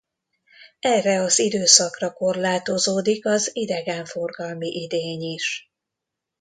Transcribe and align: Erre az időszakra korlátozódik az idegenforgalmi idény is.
Erre 0.79 1.21
az 1.21 1.39
időszakra 1.39 2.13
korlátozódik 2.13 3.25
az 3.25 3.49
idegenforgalmi 3.53 4.67
idény 4.67 5.21
is. 5.21 5.71